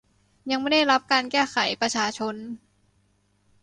[0.51, 2.35] ยังไม่ได้รับการแก้ไขประชาชน